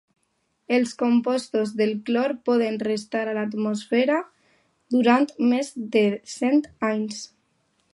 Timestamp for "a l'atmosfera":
3.29-4.19